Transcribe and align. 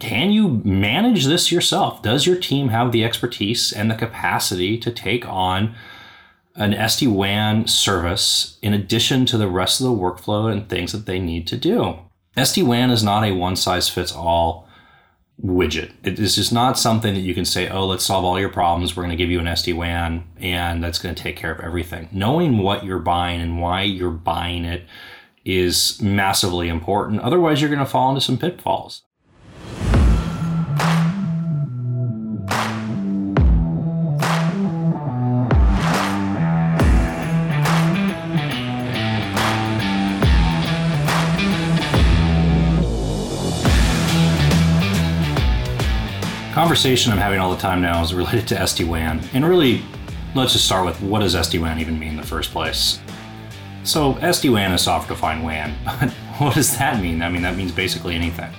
can 0.00 0.30
you 0.30 0.62
manage 0.64 1.26
this 1.26 1.52
yourself? 1.52 2.02
Does 2.02 2.26
your 2.26 2.36
team 2.36 2.68
have 2.68 2.90
the 2.90 3.04
expertise 3.04 3.72
and 3.72 3.90
the 3.90 3.94
capacity 3.94 4.78
to 4.78 4.90
take 4.90 5.28
on 5.28 5.74
an 6.56 6.72
SD 6.72 7.12
WAN 7.12 7.66
service 7.66 8.58
in 8.62 8.74
addition 8.74 9.26
to 9.26 9.38
the 9.38 9.48
rest 9.48 9.80
of 9.80 9.84
the 9.84 9.92
workflow 9.92 10.50
and 10.50 10.68
things 10.68 10.92
that 10.92 11.06
they 11.06 11.18
need 11.18 11.46
to 11.46 11.56
do? 11.56 11.98
SD 12.36 12.64
WAN 12.64 12.90
is 12.90 13.02
not 13.02 13.24
a 13.24 13.32
one 13.32 13.56
size 13.56 13.88
fits 13.88 14.12
all 14.12 14.68
widget. 15.44 15.92
It 16.02 16.18
is 16.18 16.34
just 16.34 16.52
not 16.52 16.78
something 16.78 17.14
that 17.14 17.20
you 17.20 17.34
can 17.34 17.44
say, 17.44 17.68
oh, 17.68 17.86
let's 17.86 18.04
solve 18.04 18.24
all 18.24 18.38
your 18.38 18.50
problems. 18.50 18.96
We're 18.96 19.04
going 19.04 19.16
to 19.16 19.22
give 19.22 19.30
you 19.30 19.40
an 19.40 19.46
SD 19.46 19.74
WAN 19.74 20.24
and 20.38 20.82
that's 20.82 20.98
going 20.98 21.14
to 21.14 21.22
take 21.22 21.36
care 21.36 21.52
of 21.52 21.60
everything. 21.60 22.08
Knowing 22.12 22.58
what 22.58 22.84
you're 22.84 22.98
buying 22.98 23.40
and 23.40 23.60
why 23.60 23.82
you're 23.82 24.10
buying 24.10 24.64
it 24.64 24.84
is 25.44 26.00
massively 26.02 26.68
important. 26.68 27.20
Otherwise, 27.22 27.60
you're 27.60 27.70
going 27.70 27.78
to 27.80 27.86
fall 27.86 28.10
into 28.10 28.20
some 28.20 28.38
pitfalls. 28.38 29.02
Conversation 46.60 47.10
I'm 47.10 47.16
having 47.16 47.40
all 47.40 47.50
the 47.50 47.56
time 47.56 47.80
now 47.80 48.02
is 48.02 48.12
related 48.12 48.46
to 48.48 48.54
SD 48.54 48.86
WAN. 48.86 49.22
And 49.32 49.48
really, 49.48 49.80
let's 50.34 50.52
just 50.52 50.66
start 50.66 50.84
with 50.84 51.00
what 51.00 51.20
does 51.20 51.34
SD 51.34 51.58
WAN 51.58 51.78
even 51.78 51.98
mean 51.98 52.10
in 52.10 52.16
the 52.18 52.22
first 52.22 52.50
place? 52.50 53.00
So, 53.82 54.12
SD 54.16 54.52
WAN 54.52 54.70
is 54.72 54.82
software 54.82 55.16
defined 55.16 55.42
WAN. 55.42 55.74
But 55.86 56.10
what 56.38 56.54
does 56.54 56.76
that 56.76 57.00
mean? 57.00 57.22
I 57.22 57.30
mean, 57.30 57.40
that 57.42 57.56
means 57.56 57.72
basically 57.72 58.14
anything. 58.14 58.52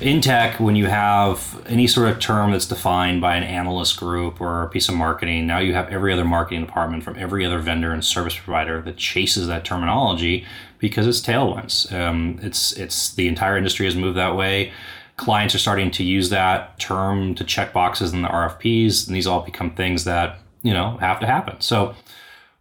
In 0.00 0.20
tech, 0.20 0.58
when 0.58 0.74
you 0.74 0.86
have 0.86 1.62
any 1.66 1.86
sort 1.86 2.08
of 2.08 2.18
term 2.18 2.50
that's 2.50 2.66
defined 2.66 3.20
by 3.20 3.36
an 3.36 3.44
analyst 3.44 3.96
group 3.98 4.40
or 4.40 4.64
a 4.64 4.68
piece 4.68 4.88
of 4.88 4.96
marketing, 4.96 5.46
now 5.46 5.58
you 5.58 5.74
have 5.74 5.88
every 5.90 6.12
other 6.12 6.24
marketing 6.24 6.66
department 6.66 7.04
from 7.04 7.16
every 7.16 7.46
other 7.46 7.60
vendor 7.60 7.92
and 7.92 8.04
service 8.04 8.36
provider 8.36 8.82
that 8.82 8.96
chases 8.96 9.46
that 9.46 9.64
terminology 9.64 10.44
because 10.80 11.06
it's 11.06 11.20
tailwinds. 11.20 11.92
Um, 11.92 12.40
it's 12.42 12.72
it's 12.72 13.10
the 13.14 13.28
entire 13.28 13.56
industry 13.56 13.86
has 13.86 13.94
moved 13.94 14.16
that 14.16 14.34
way 14.34 14.72
clients 15.16 15.54
are 15.54 15.58
starting 15.58 15.90
to 15.92 16.04
use 16.04 16.30
that 16.30 16.78
term 16.78 17.34
to 17.34 17.44
check 17.44 17.72
boxes 17.72 18.12
in 18.12 18.22
the 18.22 18.28
RFPs, 18.28 19.06
and 19.06 19.16
these 19.16 19.26
all 19.26 19.40
become 19.40 19.70
things 19.70 20.04
that 20.04 20.38
you 20.62 20.72
know 20.72 20.96
have 20.98 21.20
to 21.20 21.26
happen. 21.26 21.60
So 21.60 21.94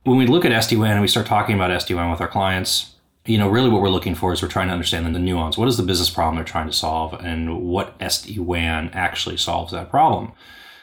when 0.03 0.17
we 0.17 0.27
look 0.27 0.45
at 0.45 0.51
SD-WAN 0.51 0.91
and 0.91 1.01
we 1.01 1.07
start 1.07 1.25
talking 1.25 1.55
about 1.55 1.71
SD-WAN 1.71 2.11
with 2.11 2.21
our 2.21 2.27
clients, 2.27 2.93
you 3.25 3.37
know, 3.39 3.49
really 3.49 3.69
what 3.69 3.81
we're 3.81 3.89
looking 3.89 4.13
for 4.13 4.31
is 4.31 4.41
we're 4.41 4.47
trying 4.47 4.67
to 4.67 4.73
understand 4.73 5.13
the 5.13 5.19
nuance. 5.19 5.57
What 5.57 5.67
is 5.67 5.77
the 5.77 5.83
business 5.83 6.11
problem 6.11 6.35
they're 6.35 6.45
trying 6.45 6.67
to 6.67 6.73
solve, 6.73 7.13
and 7.13 7.61
what 7.63 7.97
SD-WAN 7.99 8.91
actually 8.93 9.37
solves 9.37 9.71
that 9.71 9.89
problem? 9.89 10.31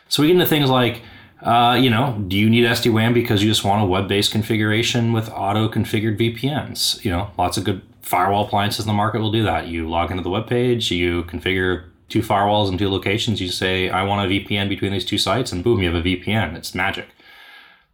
So 0.09 0.23
we 0.23 0.28
get 0.28 0.34
into 0.34 0.47
things 0.47 0.69
like, 0.69 1.03
uh, 1.41 1.78
you 1.81 1.89
know, 1.89 2.23
do 2.28 2.37
you 2.37 2.50
need 2.50 2.65
SD-WAN 2.65 3.15
because 3.15 3.43
you 3.43 3.48
just 3.48 3.65
want 3.65 3.83
a 3.83 3.87
web-based 3.87 4.33
configuration 4.33 5.12
with 5.12 5.31
auto-configured 5.31 6.19
VPNs? 6.19 7.05
You 7.05 7.12
know, 7.12 7.31
lots 7.39 7.56
of 7.56 7.65
good 7.65 7.83
firewall 8.03 8.45
appliances 8.47 8.84
in 8.84 8.89
the 8.89 8.92
market 8.95 9.20
will 9.20 9.33
do 9.33 9.45
that. 9.45 9.69
You 9.69 9.89
log 9.89 10.11
into 10.11 10.22
the 10.22 10.31
web 10.31 10.47
page, 10.47 10.91
you 10.91 11.25
configure 11.25 11.84
two 12.09 12.20
firewalls 12.20 12.70
in 12.70 12.77
two 12.77 12.91
locations, 12.91 13.41
you 13.41 13.48
say, 13.48 13.89
I 13.89 14.03
want 14.03 14.31
a 14.31 14.34
VPN 14.34 14.69
between 14.69 14.92
these 14.92 15.05
two 15.05 15.19
sites, 15.19 15.50
and 15.50 15.64
boom, 15.64 15.81
you 15.81 15.91
have 15.91 16.05
a 16.05 16.06
VPN. 16.06 16.55
It's 16.55 16.75
magic. 16.75 17.06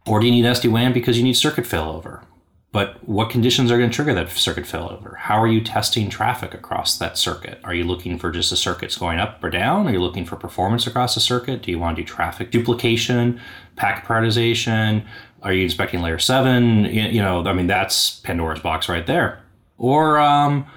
Or 0.05 0.19
do 0.19 0.25
you 0.25 0.31
need 0.31 0.45
SD 0.45 0.71
WAN 0.71 0.91
because 0.91 1.17
you 1.17 1.23
need 1.23 1.33
circuit 1.33 1.65
failover? 1.65 2.23
But 2.71 3.07
what 3.07 3.31
conditions 3.31 3.71
are 3.71 3.77
going 3.77 3.89
to 3.89 3.95
trigger 3.95 4.13
that 4.13 4.29
circuit 4.29 4.65
failover? 4.65 5.17
How 5.17 5.41
are 5.41 5.47
you 5.47 5.61
testing 5.61 6.09
traffic 6.09 6.53
across 6.53 6.97
that 6.97 7.17
circuit? 7.17 7.59
Are 7.63 7.73
you 7.73 7.83
looking 7.83 8.19
for 8.19 8.29
just 8.29 8.51
the 8.51 8.55
circuits 8.57 8.95
going 8.95 9.19
up 9.19 9.43
or 9.43 9.49
down? 9.49 9.87
Are 9.87 9.91
you 9.91 9.99
looking 9.99 10.25
for 10.25 10.35
performance 10.35 10.85
across 10.85 11.15
the 11.15 11.21
circuit? 11.21 11.63
Do 11.63 11.71
you 11.71 11.79
want 11.79 11.97
to 11.97 12.03
do 12.03 12.07
traffic 12.07 12.51
duplication, 12.51 13.41
packet 13.75 14.05
prioritization? 14.05 15.03
Are 15.41 15.53
you 15.53 15.63
inspecting 15.63 16.01
layer 16.01 16.19
seven? 16.19 16.85
You 16.85 17.21
know, 17.21 17.43
I 17.43 17.53
mean, 17.53 17.67
that's 17.67 18.19
Pandora's 18.19 18.59
box 18.59 18.87
right 18.87 19.07
there. 19.07 19.41
Or, 19.79 20.19
um, 20.19 20.67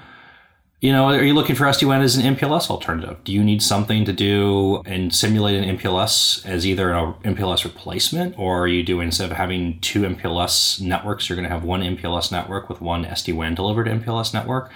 you 0.80 0.90
know, 0.90 1.06
are 1.06 1.22
you 1.22 1.34
looking 1.34 1.54
for 1.54 1.64
SD-WAN 1.64 2.00
as 2.00 2.16
an 2.16 2.34
MPLS 2.34 2.70
alternative? 2.70 3.22
Do 3.24 3.32
you 3.32 3.44
need 3.44 3.62
something 3.62 4.04
to 4.04 4.12
do 4.12 4.82
and 4.86 5.14
simulate 5.14 5.62
an 5.62 5.76
MPLS 5.76 6.46
as 6.46 6.66
either 6.66 6.92
an 6.92 7.14
MPLS 7.24 7.64
replacement, 7.64 8.38
or 8.38 8.62
are 8.62 8.68
you 8.68 8.82
doing 8.82 9.06
instead 9.06 9.30
of 9.30 9.36
having 9.36 9.78
two 9.80 10.02
MPLS 10.02 10.80
networks, 10.80 11.28
you're 11.28 11.36
going 11.36 11.48
to 11.48 11.54
have 11.54 11.64
one 11.64 11.82
MPLS 11.82 12.32
network 12.32 12.68
with 12.68 12.80
one 12.80 13.04
SD-WAN 13.04 13.54
delivered 13.54 13.86
MPLS 13.86 14.32
network? 14.32 14.72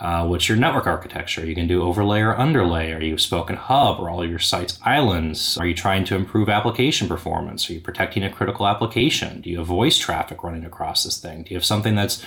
Uh, 0.00 0.26
what's 0.26 0.48
your 0.48 0.56
network 0.56 0.86
architecture? 0.86 1.44
You 1.44 1.54
can 1.54 1.66
do 1.66 1.82
overlay 1.82 2.20
or 2.20 2.34
underlay. 2.36 2.92
Are 2.92 3.02
you 3.02 3.18
spoke-and-hub? 3.18 4.00
Are 4.00 4.08
all 4.08 4.26
your 4.26 4.38
sites 4.38 4.78
islands? 4.82 5.58
Are 5.58 5.66
you 5.66 5.74
trying 5.74 6.04
to 6.04 6.16
improve 6.16 6.48
application 6.48 7.06
performance? 7.06 7.68
Are 7.68 7.74
you 7.74 7.80
protecting 7.80 8.24
a 8.24 8.30
critical 8.30 8.66
application? 8.66 9.42
Do 9.42 9.50
you 9.50 9.58
have 9.58 9.66
voice 9.66 9.98
traffic 9.98 10.42
running 10.42 10.64
across 10.64 11.04
this 11.04 11.20
thing? 11.20 11.42
Do 11.42 11.50
you 11.50 11.56
have 11.56 11.66
something 11.66 11.96
that's 11.96 12.24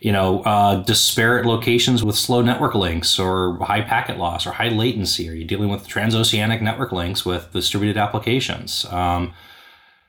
you 0.00 0.12
know, 0.12 0.40
uh, 0.42 0.76
disparate 0.76 1.44
locations 1.44 2.02
with 2.02 2.16
slow 2.16 2.40
network 2.40 2.74
links 2.74 3.18
or 3.18 3.58
high 3.58 3.82
packet 3.82 4.16
loss 4.16 4.46
or 4.46 4.52
high 4.52 4.70
latency? 4.70 5.28
Are 5.28 5.34
you 5.34 5.44
dealing 5.44 5.68
with 5.68 5.86
transoceanic 5.86 6.62
network 6.62 6.90
links 6.90 7.24
with 7.24 7.52
distributed 7.52 7.98
applications? 7.98 8.86
Um, 8.86 9.34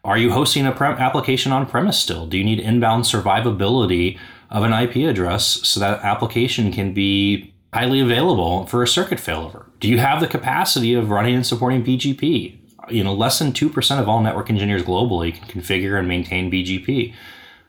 are 0.03 0.17
you 0.17 0.31
hosting 0.31 0.65
a 0.65 0.71
pre- 0.71 0.87
application 0.87 1.51
on 1.51 1.67
premise 1.67 1.99
still? 1.99 2.25
Do 2.25 2.37
you 2.37 2.43
need 2.43 2.59
inbound 2.59 3.03
survivability 3.03 4.17
of 4.49 4.63
an 4.63 4.73
IP 4.73 5.07
address 5.07 5.45
so 5.67 5.79
that 5.81 6.03
application 6.03 6.71
can 6.71 6.93
be 6.93 7.53
highly 7.73 7.99
available 7.99 8.65
for 8.67 8.81
a 8.81 8.87
circuit 8.87 9.19
failover? 9.19 9.65
Do 9.79 9.89
you 9.89 9.99
have 9.99 10.21
the 10.21 10.27
capacity 10.27 10.93
of 10.93 11.09
running 11.09 11.35
and 11.35 11.45
supporting 11.45 11.83
BGP? 11.83 12.57
You 12.89 13.03
know, 13.03 13.13
less 13.13 13.39
than 13.39 13.51
2% 13.51 13.99
of 13.99 14.09
all 14.09 14.21
network 14.21 14.49
engineers 14.49 14.83
globally 14.83 15.33
can 15.33 15.61
configure 15.61 15.99
and 15.99 16.07
maintain 16.07 16.49
BGP. 16.49 17.13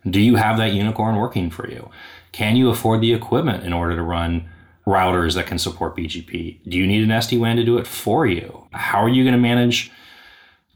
Do 0.08 0.20
you 0.20 0.36
have 0.36 0.56
that 0.58 0.72
unicorn 0.72 1.16
working 1.16 1.50
for 1.50 1.68
you? 1.68 1.90
Can 2.32 2.56
you 2.56 2.70
afford 2.70 3.00
the 3.00 3.12
equipment 3.12 3.64
in 3.64 3.72
order 3.72 3.94
to 3.96 4.02
run 4.02 4.48
routers 4.86 5.34
that 5.34 5.46
can 5.46 5.58
support 5.58 5.96
BGP? 5.96 6.58
Do 6.68 6.76
you 6.76 6.86
need 6.86 7.04
an 7.04 7.10
SD 7.10 7.38
WAN 7.38 7.56
to 7.56 7.64
do 7.64 7.78
it 7.78 7.86
for 7.86 8.26
you? 8.26 8.66
How 8.72 9.02
are 9.02 9.08
you 9.08 9.22
going 9.22 9.34
to 9.34 9.40
manage 9.40 9.90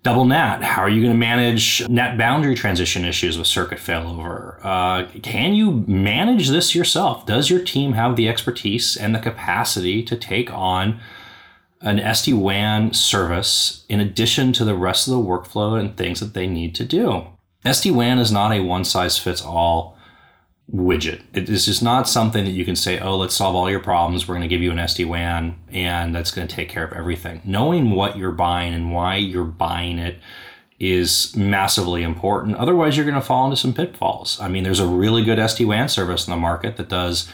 double 0.03 0.25
NAT? 0.25 0.62
How 0.62 0.82
are 0.82 0.88
you 0.88 1.00
going 1.00 1.12
to 1.12 1.19
manage 1.19 1.88
net 1.88 2.16
boundary 2.16 2.54
transition 2.54 3.04
issues 3.04 3.36
with 3.36 3.48
circuit 3.48 3.78
failover? 3.78 4.60
Uh, 4.62 5.06
can 5.22 5.54
you 5.54 5.84
manage 5.88 6.50
this 6.50 6.75
yourself? 6.75 7.26
Does 7.26 7.50
your 7.50 7.60
team 7.60 7.94
have 7.94 8.15
the 8.15 8.28
expertise 8.28 8.97
and 8.97 9.15
the 9.15 9.19
capacity 9.19 10.04
to 10.04 10.16
take 10.16 10.53
on 10.53 11.00
an 11.81 11.98
SD 11.98 12.38
WAN 12.38 12.92
service 12.92 13.84
in 13.88 13.98
addition 13.98 14.53
to 14.53 14.65
the 14.65 14.76
rest 14.76 15.09
of 15.09 15.15
the 15.15 15.20
workflow 15.20 15.78
and 15.78 15.97
things 15.97 16.20
that 16.20 16.34
they 16.34 16.47
need 16.47 16.75
to 16.76 16.84
do? 16.84 17.26
SD 17.66 17.93
WAN 17.93 18.19
is 18.19 18.32
not 18.32 18.53
a 18.53 18.60
one 18.60 18.84
size 18.84 19.19
fits 19.19 19.43
all 19.43 19.97
widget. 20.72 21.22
It 21.32 21.49
is 21.49 21.66
just 21.66 21.82
not 21.82 22.09
something 22.09 22.44
that 22.44 22.50
you 22.50 22.65
can 22.65 22.77
say, 22.77 22.99
oh, 22.99 23.16
let's 23.16 23.34
solve 23.34 23.54
all 23.54 23.71
your 23.71 23.81
problems. 23.81 24.27
We're 24.27 24.34
going 24.34 24.49
to 24.49 24.54
give 24.54 24.62
you 24.62 24.72
an 24.72 24.78
SD 24.78 25.06
WAN 25.06 25.56
and 25.71 26.15
that's 26.15 26.31
going 26.31 26.49
to 26.49 26.54
take 26.54 26.69
care 26.69 26.84
of 26.84 26.93
everything. 26.93 27.41
Knowing 27.44 27.91
what 27.91 28.16
you're 28.16 28.32
buying 28.32 28.75
and 28.75 28.93
why 28.93 29.16
you're 29.16 29.44
buying 29.44 29.99
it 29.99 30.19
is 30.78 31.34
massively 31.37 32.03
important. 32.03 32.56
Otherwise, 32.56 32.97
you're 32.97 33.06
going 33.06 33.15
to 33.15 33.21
fall 33.21 33.44
into 33.44 33.56
some 33.56 33.72
pitfalls. 33.72 34.38
I 34.41 34.48
mean, 34.48 34.65
there's 34.65 34.81
a 34.81 34.87
really 34.87 35.25
good 35.25 35.38
SD 35.38 35.66
WAN 35.66 35.88
service 35.88 36.27
in 36.27 36.31
the 36.31 36.37
market 36.37 36.77
that 36.77 36.88
does. 36.88 37.28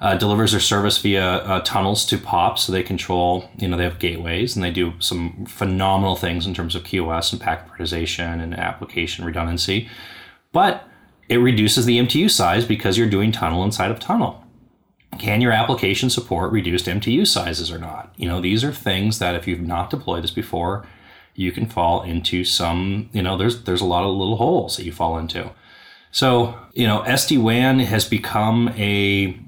Uh, 0.00 0.16
delivers 0.16 0.52
their 0.52 0.60
service 0.60 0.98
via 0.98 1.24
uh, 1.24 1.60
tunnels 1.62 2.06
to 2.06 2.16
POP, 2.16 2.56
so 2.56 2.70
they 2.70 2.84
control. 2.84 3.50
You 3.58 3.66
know, 3.66 3.76
they 3.76 3.82
have 3.82 3.98
gateways 3.98 4.54
and 4.54 4.64
they 4.64 4.70
do 4.70 4.92
some 5.00 5.44
phenomenal 5.46 6.14
things 6.14 6.46
in 6.46 6.54
terms 6.54 6.76
of 6.76 6.84
QoS 6.84 7.32
and 7.32 7.40
packet 7.40 7.68
prioritization 7.68 8.40
and 8.40 8.54
application 8.56 9.24
redundancy. 9.24 9.88
But 10.52 10.84
it 11.28 11.38
reduces 11.38 11.84
the 11.84 11.98
MTU 11.98 12.30
size 12.30 12.64
because 12.64 12.96
you're 12.96 13.10
doing 13.10 13.32
tunnel 13.32 13.64
inside 13.64 13.90
of 13.90 13.98
tunnel. 13.98 14.44
Can 15.18 15.40
your 15.40 15.52
application 15.52 16.10
support 16.10 16.52
reduced 16.52 16.86
MTU 16.86 17.26
sizes 17.26 17.72
or 17.72 17.78
not? 17.78 18.12
You 18.16 18.28
know, 18.28 18.40
these 18.40 18.62
are 18.62 18.72
things 18.72 19.18
that 19.18 19.34
if 19.34 19.48
you've 19.48 19.60
not 19.60 19.90
deployed 19.90 20.22
this 20.22 20.30
before, 20.30 20.86
you 21.34 21.50
can 21.50 21.66
fall 21.66 22.02
into 22.02 22.44
some, 22.44 23.10
you 23.12 23.22
know, 23.22 23.36
there's 23.36 23.64
there's 23.64 23.80
a 23.80 23.86
lot 23.86 24.04
of 24.04 24.14
little 24.14 24.36
holes 24.36 24.76
that 24.76 24.84
you 24.84 24.92
fall 24.92 25.18
into. 25.18 25.50
So, 26.10 26.58
you 26.72 26.86
know, 26.86 27.02
SD-WAN 27.02 27.80
has 27.80 28.04
become 28.04 28.68
a 28.76 29.38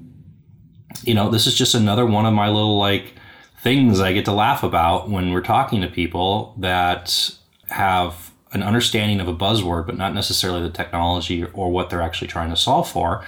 you 1.03 1.13
know, 1.13 1.29
this 1.29 1.47
is 1.47 1.55
just 1.55 1.75
another 1.75 2.05
one 2.05 2.25
of 2.25 2.33
my 2.33 2.47
little 2.47 2.77
like 2.77 3.13
things 3.61 3.99
I 3.99 4.13
get 4.13 4.25
to 4.25 4.31
laugh 4.31 4.63
about 4.63 5.09
when 5.09 5.31
we're 5.31 5.41
talking 5.41 5.81
to 5.81 5.87
people 5.87 6.55
that 6.57 7.31
have 7.69 8.31
an 8.53 8.63
understanding 8.63 9.19
of 9.19 9.27
a 9.27 9.35
buzzword, 9.35 9.85
but 9.85 9.97
not 9.97 10.13
necessarily 10.13 10.61
the 10.61 10.69
technology 10.69 11.45
or 11.53 11.71
what 11.71 11.89
they're 11.89 12.01
actually 12.01 12.27
trying 12.27 12.49
to 12.49 12.55
solve 12.55 12.89
for. 12.89 13.25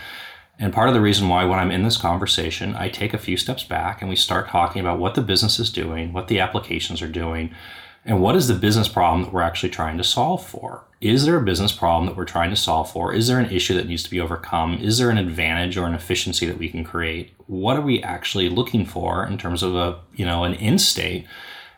And 0.60 0.74
part 0.74 0.88
of 0.88 0.94
the 0.94 1.01
reason 1.01 1.30
why, 1.30 1.45
when 1.45 1.60
I'm 1.60 1.71
in 1.71 1.83
this 1.83 1.98
conversation, 1.98 2.75
I 2.75 2.89
take 2.89 3.13
a 3.13 3.18
few 3.18 3.38
steps 3.38 3.63
back 3.63 4.01
and 4.01 4.10
we 4.10 4.15
start 4.15 4.50
talking 4.50 4.81
about 4.81 5.00
what 5.00 5.15
the 5.15 5.21
business 5.21 5.60
is 5.60 5.71
doing, 5.71 6.13
what 6.13 6.27
the 6.27 6.39
applications 6.39 7.01
are 7.01 7.07
doing, 7.07 7.54
And 8.06 8.22
what 8.22 8.36
is 8.36 8.48
the 8.48 8.54
business 8.54 8.90
problem 8.90 9.24
that 9.24 9.34
we're 9.34 9.42
actually 9.42 9.70
trying 9.70 9.98
to 9.98 10.04
solve 10.04 10.46
for? 10.46 10.84
Is 11.00 11.26
there 11.26 11.38
a 11.38 11.42
business 11.42 11.72
problem 11.72 12.06
that 12.06 12.18
we're 12.18 12.26
trying 12.26 12.50
to 12.50 12.56
solve 12.56 12.92
for? 12.92 13.14
Is 13.14 13.28
there 13.28 13.40
an 13.40 13.50
issue 13.50 13.74
that 13.76 13.88
needs 13.88 14.04
to 14.04 14.10
be 14.10 14.20
overcome? 14.20 14.76
Is 14.76 14.98
there 14.98 15.10
an 15.10 15.18
advantage 15.18 15.78
or 15.78 15.86
an 15.86 15.94
efficiency 15.94 16.46
that 16.46 16.58
we 16.58 16.70
can 16.70 16.84
create? 16.84 17.34
What 17.48 17.78
are 17.78 17.82
we 17.82 18.04
actually 18.04 18.50
looking 18.50 18.86
for 18.86 19.26
in 19.26 19.38
terms 19.38 19.64
of 19.64 19.76
a, 19.76 20.00
you 20.16 20.26
know, 20.26 20.44
an 20.44 20.56
end 20.56 20.82
state? 20.82 21.26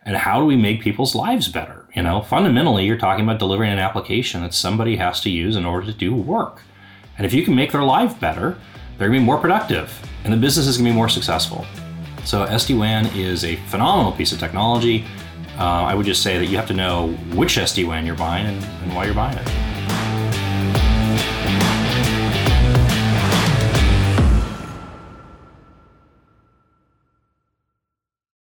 And 0.03 0.17
how 0.17 0.39
do 0.39 0.45
we 0.45 0.55
make 0.55 0.81
people's 0.81 1.15
lives 1.15 1.47
better? 1.47 1.87
You 1.95 2.03
know, 2.03 2.21
fundamentally, 2.21 2.85
you're 2.85 2.97
talking 2.97 3.23
about 3.23 3.39
delivering 3.39 3.71
an 3.71 3.79
application 3.79 4.41
that 4.41 4.53
somebody 4.53 4.95
has 4.97 5.19
to 5.21 5.29
use 5.29 5.55
in 5.55 5.65
order 5.65 5.85
to 5.87 5.93
do 5.93 6.13
work. 6.13 6.61
And 7.17 7.25
if 7.25 7.33
you 7.33 7.43
can 7.43 7.55
make 7.55 7.71
their 7.71 7.83
life 7.83 8.19
better, 8.19 8.57
they're 8.97 9.07
gonna 9.07 9.19
be 9.19 9.25
more 9.25 9.37
productive 9.37 9.91
and 10.23 10.33
the 10.33 10.37
business 10.37 10.67
is 10.67 10.77
gonna 10.77 10.89
be 10.89 10.95
more 10.95 11.09
successful. 11.09 11.65
So 12.23 12.45
SD-WAN 12.45 13.07
is 13.15 13.43
a 13.43 13.55
phenomenal 13.67 14.11
piece 14.11 14.31
of 14.31 14.39
technology. 14.39 15.05
Uh, 15.57 15.83
I 15.83 15.93
would 15.93 16.05
just 16.05 16.21
say 16.21 16.37
that 16.37 16.45
you 16.47 16.57
have 16.57 16.67
to 16.67 16.73
know 16.73 17.09
which 17.33 17.55
SD-WAN 17.57 18.05
you're 18.05 18.15
buying 18.15 18.45
and, 18.45 18.63
and 18.63 18.95
why 18.95 19.05
you're 19.05 19.13
buying 19.13 19.37
it. 19.37 19.64